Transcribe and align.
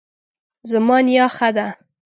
زما 0.71 0.97
نیا 1.07 1.25
ښه 1.35 1.49
ده 1.55 1.67